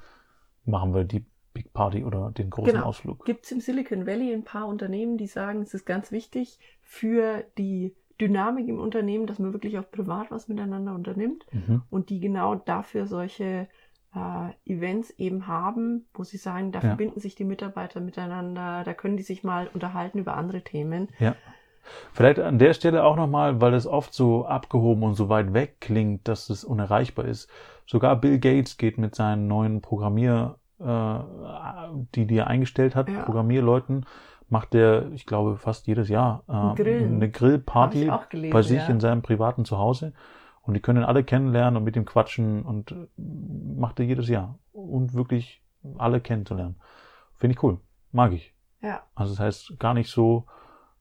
machen 0.63 0.93
wir 0.93 1.03
die 1.03 1.25
Big 1.53 1.73
Party 1.73 2.03
oder 2.03 2.31
den 2.31 2.49
großen 2.49 2.73
Genau. 2.73 2.85
Ausflug. 2.85 3.25
Gibt 3.25 3.45
es 3.45 3.51
im 3.51 3.59
Silicon 3.61 4.05
Valley 4.07 4.33
ein 4.33 4.43
paar 4.43 4.67
Unternehmen, 4.67 5.17
die 5.17 5.27
sagen, 5.27 5.61
es 5.61 5.73
ist 5.73 5.85
ganz 5.85 6.11
wichtig 6.11 6.59
für 6.81 7.43
die 7.57 7.95
Dynamik 8.21 8.67
im 8.67 8.79
Unternehmen, 8.79 9.25
dass 9.27 9.39
man 9.39 9.53
wirklich 9.53 9.77
auch 9.79 9.89
privat 9.89 10.29
was 10.31 10.47
miteinander 10.47 10.93
unternimmt 10.93 11.45
Mhm. 11.51 11.81
und 11.89 12.09
die 12.09 12.19
genau 12.19 12.55
dafür 12.55 13.07
solche 13.07 13.67
äh, 14.15 14.71
Events 14.71 15.09
eben 15.17 15.47
haben, 15.47 16.05
wo 16.13 16.23
sie 16.23 16.37
sagen, 16.37 16.71
da 16.71 16.79
Ja. 16.81 16.89
verbinden 16.89 17.19
sich 17.19 17.33
die 17.33 17.45
Mitarbeiter 17.45 17.99
miteinander, 17.99 18.83
da 18.83 18.93
können 18.93 19.17
die 19.17 19.23
sich 19.23 19.43
mal 19.43 19.67
unterhalten 19.73 20.19
über 20.19 20.35
andere 20.37 20.61
Themen. 20.63 21.07
Ja. 21.17 21.35
Vielleicht 22.13 22.39
an 22.39 22.59
der 22.59 22.73
Stelle 22.75 23.03
auch 23.03 23.15
nochmal, 23.15 23.59
weil 23.59 23.71
das 23.71 23.87
oft 23.87 24.13
so 24.13 24.45
abgehoben 24.45 25.01
und 25.03 25.15
so 25.15 25.29
weit 25.29 25.53
weg 25.53 25.77
klingt, 25.81 26.27
dass 26.27 26.49
es 26.51 26.63
unerreichbar 26.63 27.25
ist. 27.25 27.49
Sogar 27.87 28.15
Bill 28.15 28.39
Gates 28.39 28.77
geht 28.77 28.97
mit 28.99 29.15
seinen 29.15 29.47
neuen 29.47 29.81
Programmier, 29.81 30.59
äh, 30.79 31.19
die, 32.15 32.25
die 32.27 32.37
er 32.37 32.47
eingestellt 32.47 32.95
hat, 32.95 33.09
Ja. 33.09 33.23
Programmierleuten, 33.23 34.05
macht 34.49 34.73
der, 34.73 35.11
ich 35.13 35.25
glaube, 35.25 35.57
fast 35.57 35.87
jedes 35.87 36.09
Jahr 36.09 36.43
äh, 36.47 36.75
Grillen. 36.81 37.15
eine 37.15 37.29
Grillparty 37.31 38.11
bei 38.51 38.61
sich 38.61 38.77
ja. 38.77 38.87
in 38.87 38.99
seinem 38.99 39.21
privaten 39.21 39.65
Zuhause. 39.65 40.13
Und 40.61 40.75
die 40.75 40.79
können 40.79 41.03
alle 41.03 41.23
kennenlernen 41.23 41.77
und 41.77 41.83
mit 41.83 41.95
ihm 41.95 42.05
quatschen 42.05 42.63
und 42.63 42.91
äh, 42.91 43.07
macht 43.17 43.99
er 43.99 44.05
jedes 44.05 44.29
Jahr. 44.29 44.59
Und 44.71 45.13
wirklich 45.13 45.61
alle 45.97 46.21
kennenzulernen. 46.21 46.75
Finde 47.35 47.55
ich 47.55 47.63
cool. 47.63 47.79
Mag 48.11 48.31
ich. 48.31 48.53
Ja, 48.81 49.01
Also 49.15 49.33
das 49.33 49.39
heißt, 49.39 49.79
gar 49.79 49.93
nicht 49.93 50.09
so 50.09 50.45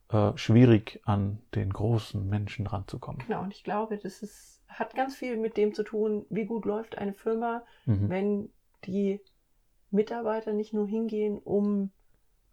äh, 0.08 0.32
schwierig 0.36 1.00
an 1.04 1.38
den 1.54 1.72
großen 1.72 2.26
Menschen 2.28 2.66
ranzukommen. 2.66 3.22
genau. 3.26 3.42
Und 3.42 3.52
ich 3.52 3.64
glaube, 3.64 3.98
das 3.98 4.22
ist, 4.22 4.62
hat 4.68 4.94
ganz 4.94 5.14
viel 5.16 5.36
mit 5.36 5.56
dem 5.56 5.74
zu 5.74 5.82
tun, 5.84 6.24
wie 6.30 6.44
gut 6.46 6.64
läuft 6.64 6.96
eine 6.98 7.12
Firma, 7.12 7.62
Mhm. 7.86 8.08
wenn 8.08 8.48
die 8.86 9.20
Mitarbeiter 9.92 10.52
nicht 10.52 10.72
nur 10.72 10.86
hingehen, 10.86 11.38
um 11.38 11.90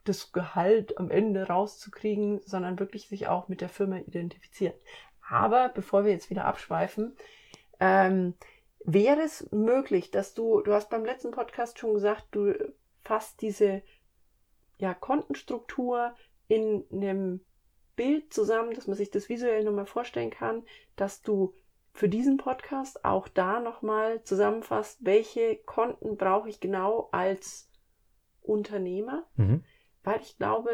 das 0.03 0.31
Gehalt 0.31 0.97
am 0.97 1.11
Ende 1.11 1.47
rauszukriegen, 1.47 2.41
sondern 2.45 2.79
wirklich 2.79 3.07
sich 3.07 3.27
auch 3.27 3.47
mit 3.47 3.61
der 3.61 3.69
Firma 3.69 3.97
identifizieren. 3.97 4.73
Aber 5.29 5.69
bevor 5.69 6.05
wir 6.05 6.11
jetzt 6.11 6.29
wieder 6.29 6.45
abschweifen, 6.45 7.15
ähm, 7.79 8.33
wäre 8.83 9.21
es 9.21 9.51
möglich, 9.51 10.11
dass 10.11 10.33
du, 10.33 10.61
du 10.61 10.73
hast 10.73 10.89
beim 10.89 11.05
letzten 11.05 11.31
Podcast 11.31 11.77
schon 11.77 11.93
gesagt, 11.93 12.27
du 12.31 12.53
fasst 13.03 13.41
diese 13.41 13.83
ja, 14.77 14.93
Kontenstruktur 14.93 16.15
in 16.47 16.85
einem 16.91 17.41
Bild 17.95 18.33
zusammen, 18.33 18.73
dass 18.73 18.87
man 18.87 18.95
sich 18.95 19.11
das 19.11 19.29
visuell 19.29 19.63
nochmal 19.63 19.85
vorstellen 19.85 20.31
kann, 20.31 20.63
dass 20.95 21.21
du 21.21 21.53
für 21.93 22.09
diesen 22.09 22.37
Podcast 22.37 23.03
auch 23.03 23.27
da 23.27 23.59
nochmal 23.59 24.23
zusammenfasst, 24.23 24.99
welche 25.03 25.57
Konten 25.65 26.17
brauche 26.17 26.49
ich 26.49 26.59
genau 26.59 27.09
als 27.11 27.69
Unternehmer, 28.41 29.23
Mhm. 29.35 29.63
weil 30.03 30.21
ich 30.21 30.37
glaube, 30.37 30.71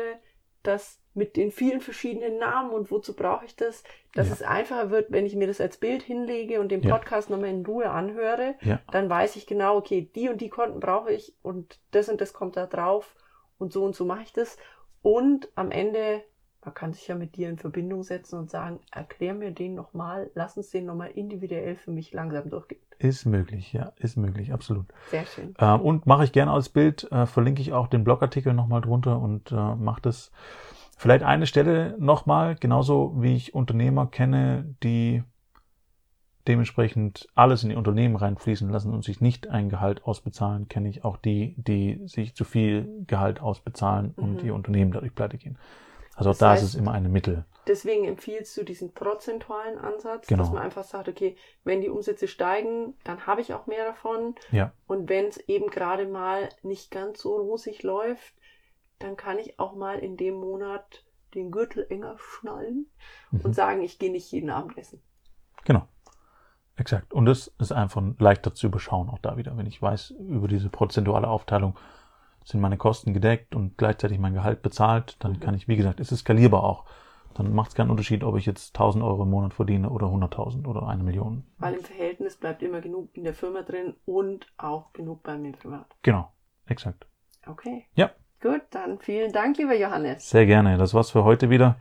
dass 0.64 1.00
mit 1.14 1.36
den 1.38 1.52
vielen 1.52 1.80
verschiedenen 1.80 2.38
Namen 2.40 2.72
und 2.72 2.92
wozu 2.92 3.16
brauche 3.16 3.46
ich 3.46 3.56
das, 3.56 3.84
dass 4.14 4.28
Ja. 4.28 4.34
es 4.34 4.42
einfacher 4.42 4.90
wird, 4.90 5.12
wenn 5.12 5.26
ich 5.26 5.36
mir 5.36 5.48
das 5.48 5.62
als 5.62 5.78
Bild 5.78 6.02
hinlege 6.04 6.60
und 6.60 6.70
den 6.70 6.82
Ja. 6.82 6.96
Podcast 6.96 7.30
nochmal 7.30 7.50
in 7.50 7.66
Ruhe 7.66 7.90
anhöre, 7.90 8.56
Ja. 8.62 8.82
dann 8.92 9.10
weiß 9.10 9.36
ich 9.36 9.46
genau, 9.48 9.78
okay, 9.78 10.10
die 10.16 10.28
und 10.30 10.42
die 10.42 10.50
Konten 10.50 10.80
brauche 10.80 11.12
ich 11.12 11.36
und 11.42 11.80
das 11.92 12.10
und 12.10 12.20
das 12.20 12.34
kommt 12.34 12.58
da 12.58 12.66
drauf 12.66 13.16
und 13.58 13.72
so 13.72 13.84
und 13.86 13.96
so 13.96 14.06
mache 14.06 14.24
ich 14.24 14.34
das. 14.34 14.58
Und 15.02 15.50
am 15.56 15.72
Ende, 15.72 16.24
man 16.66 16.74
kann 16.74 16.94
sich 16.94 17.08
ja 17.08 17.16
mit 17.16 17.36
dir 17.36 17.50
in 17.50 17.58
Verbindung 17.58 18.04
setzen 18.04 18.40
und 18.40 18.50
sagen, 18.50 18.80
erklär 18.92 19.34
mir 19.34 19.52
den 19.52 19.76
nochmal, 19.76 20.32
lass 20.34 20.58
uns 20.58 20.72
den 20.72 20.86
nochmal 20.86 21.12
individuell 21.12 21.76
für 21.76 21.92
mich 21.92 22.12
langsam 22.12 22.50
durchgehen. 22.50 22.82
Ist 22.98 23.26
möglich, 23.26 23.72
ja, 23.74 23.92
ist 23.98 24.18
möglich, 24.18 24.52
absolut. 24.52 24.88
Sehr 25.12 25.26
schön. 25.26 25.54
Ähm, 25.60 25.82
und 25.82 26.06
mache 26.06 26.24
ich 26.24 26.32
gerne 26.32 26.52
als 26.52 26.70
Bild, 26.70 27.10
äh, 27.12 27.26
verlinke 27.28 27.62
ich 27.62 27.74
auch 27.74 27.88
den 27.88 28.04
Blogartikel 28.04 28.54
nochmal 28.54 28.82
drunter 28.82 29.20
und 29.20 29.52
äh, 29.52 29.76
mache 29.76 30.02
das. 30.02 30.32
Vielleicht 30.98 31.24
eine 31.26 31.46
Stelle 31.46 31.96
nochmal, 32.00 32.56
genauso 32.56 33.22
wie 33.22 33.36
ich 33.36 33.54
Unternehmer 33.54 34.08
kenne, 34.08 34.76
die 34.82 35.24
dementsprechend 36.48 37.28
alles 37.36 37.64
in 37.64 37.70
die 37.70 37.76
Unternehmen 37.76 38.16
reinfließen 38.16 38.70
lassen 38.70 38.94
und 38.94 39.04
sich 39.04 39.20
nicht 39.20 39.50
ein 39.50 39.70
Gehalt 39.70 40.06
ausbezahlen, 40.06 40.68
kenne 40.70 40.88
ich 40.90 41.04
auch 41.04 41.18
die, 41.18 41.56
die 41.58 42.00
sich 42.06 42.34
zu 42.34 42.44
viel 42.46 42.88
Gehalt 43.08 43.42
ausbezahlen 43.42 44.14
und 44.16 44.42
Mhm. 44.42 44.48
ihr 44.48 44.56
Unternehmen 44.56 44.92
dadurch 44.92 45.14
pleite 45.14 45.38
gehen. 45.38 45.58
Also 46.16 46.30
Das 46.32 46.38
da 46.40 46.52
heißt- 46.54 46.58
ist 46.58 46.64
es 46.64 46.76
immer 46.76 46.94
eine 46.94 47.10
Mittel. 47.10 47.46
Deswegen 47.68 48.06
empfiehlst 48.06 48.56
du 48.58 48.64
diesen 48.64 48.94
prozentualen 48.94 49.78
Ansatz, 49.78 50.28
Genau. 50.28 50.44
dass 50.44 50.52
man 50.54 50.62
einfach 50.62 50.84
sagt, 50.84 51.10
okay, 51.10 51.36
wenn 51.64 51.82
die 51.82 51.90
Umsätze 51.90 52.28
steigen, 52.28 52.94
dann 53.04 53.26
habe 53.28 53.42
ich 53.42 53.54
auch 53.54 53.68
mehr 53.68 53.86
davon. 53.86 54.36
Ja. 54.52 54.72
Und 54.88 55.10
wenn 55.10 55.26
es 55.26 55.38
eben 55.38 55.68
gerade 55.68 56.08
mal 56.08 56.50
nicht 56.64 56.92
ganz 56.92 57.22
so 57.22 57.36
rosig 57.36 57.84
läuft, 57.84 58.34
dann 59.00 59.18
kann 59.18 59.40
ich 59.40 59.60
auch 59.60 59.76
mal 59.76 60.00
in 60.00 60.16
dem 60.16 60.36
Monat 60.36 61.04
den 61.34 61.52
Gürtel 61.52 61.86
enger 61.90 62.16
schnallen 62.18 62.86
Mhm. 63.32 63.42
und 63.42 63.54
sagen, 63.56 63.82
ich 63.82 64.00
gehe 64.00 64.12
nicht 64.12 64.32
jeden 64.32 64.50
Abend 64.52 64.78
essen. 64.78 65.02
Genau. 65.66 65.86
Exakt. 66.78 67.14
Und 67.14 67.26
das 67.26 67.48
ist 67.60 67.72
einfach 67.72 68.02
leichter 68.20 68.54
zu 68.54 68.68
überschauen, 68.68 69.10
auch 69.10 69.20
da 69.20 69.38
wieder. 69.38 69.58
Wenn 69.58 69.66
ich 69.66 69.82
weiß, 69.82 70.12
über 70.12 70.48
diese 70.48 70.70
prozentuale 70.70 71.28
Aufteilung 71.28 71.78
sind 72.46 72.62
meine 72.62 72.78
Kosten 72.78 73.14
gedeckt 73.14 73.56
und 73.56 73.78
gleichzeitig 73.78 74.20
mein 74.20 74.34
Gehalt 74.34 74.62
bezahlt, 74.62 75.18
dann 75.20 75.40
kann 75.40 75.56
ich, 75.56 75.68
wie 75.68 75.76
gesagt, 75.76 76.00
es 76.00 76.12
ist 76.12 76.20
skalierbar 76.20 76.64
auch. 76.64 76.86
Dann 77.34 77.54
macht 77.54 77.70
es 77.70 77.76
keinen 77.76 77.90
Unterschied, 77.90 78.24
ob 78.24 78.38
ich 78.38 78.46
jetzt 78.46 78.76
1000 78.76 79.04
Euro 79.04 79.24
im 79.24 79.30
Monat 79.30 79.54
verdiene 79.54 79.90
oder 79.90 80.08
100.000 80.08 80.66
oder 80.68 80.88
eine 80.88 81.04
Million. 81.04 81.44
Weil 81.58 81.74
im 81.74 81.84
Verhältnis 81.84 82.38
bleibt 82.38 82.64
immer 82.64 82.80
genug 82.80 83.10
in 83.14 83.26
der 83.26 83.34
Firma 83.34 83.62
drin 83.62 83.96
und 84.06 84.48
auch 84.58 84.94
genug 84.94 85.22
bei 85.24 85.38
mir 85.38 85.52
privat. 85.52 85.88
Genau. 86.02 86.32
Exakt. 86.68 87.08
Okay. 87.46 87.86
Ja. 87.96 88.12
Gut, 88.42 88.62
dann 88.72 89.00
vielen 89.00 89.34
Dank, 89.34 89.58
lieber 89.58 89.76
Johannes. 89.76 90.30
Sehr 90.30 90.46
gerne. 90.46 90.78
Das 90.78 90.94
war's 90.94 91.12
für 91.12 91.26
heute 91.26 91.50
wieder. 91.50 91.76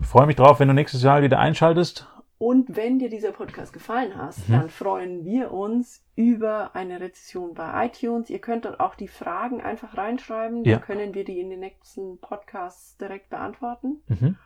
Ich 0.00 0.06
freue 0.06 0.26
mich 0.26 0.36
drauf, 0.36 0.58
wenn 0.58 0.68
du 0.68 0.74
nächstes 0.74 1.02
Jahr 1.02 1.22
wieder 1.22 1.38
einschaltest. 1.38 2.08
Und 2.42 2.74
wenn 2.74 2.98
dir 2.98 3.08
dieser 3.08 3.30
Podcast 3.30 3.72
gefallen 3.72 4.16
hat, 4.16 4.36
Mhm. 4.48 4.52
dann 4.52 4.68
freuen 4.68 5.24
wir 5.24 5.52
uns 5.52 6.04
über 6.16 6.74
eine 6.74 6.98
Rezession 6.98 7.54
bei 7.54 7.86
iTunes. 7.86 8.30
Ihr 8.30 8.40
könnt 8.40 8.64
dort 8.64 8.80
auch 8.80 8.96
die 8.96 9.06
Fragen 9.06 9.60
einfach 9.60 9.96
reinschreiben. 9.96 10.64
Ja. 10.64 10.78
Dann 10.78 10.84
können 10.84 11.14
wir 11.14 11.22
die 11.24 11.38
in 11.38 11.50
den 11.50 11.60
nächsten 11.60 12.18
Podcasts 12.18 12.96
direkt 12.96 13.30
beantworten. 13.30 14.02
Mhm. 14.08 14.36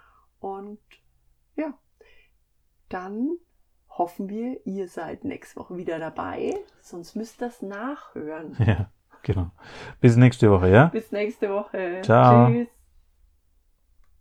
Und 0.41 0.79
ja, 1.55 1.73
dann 2.91 3.38
hoffen 3.88 4.29
wir, 4.29 4.61
ihr 4.67 4.88
seid 4.88 5.25
nächste 5.25 5.59
Woche 5.59 5.79
wieder 5.79 5.99
dabei. 5.99 6.55
Sonst 6.83 7.15
müsst 7.17 7.41
ihr 7.41 7.47
das 7.47 7.62
nachhören. 7.62 8.57
Ja, 8.59 8.91
genau. 9.23 9.53
Bis 10.03 10.17
nächste 10.17 10.50
Woche, 10.50 10.69
ja? 10.69 10.87
Bis 10.88 11.12
nächste 11.12 11.49
Woche. 11.49 12.03
Ciao. 12.03 12.49
Tschüss. 12.50 12.75